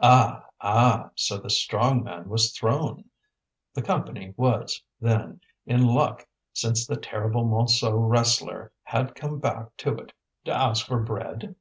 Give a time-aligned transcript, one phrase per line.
[0.00, 0.46] Ah!
[0.62, 1.10] ah!
[1.14, 3.04] so the strong man was thrown?
[3.74, 9.94] The Company was, then, in luck since the terrible Montsou wrestler had come back to
[9.98, 10.14] it
[10.46, 11.54] to ask for bread?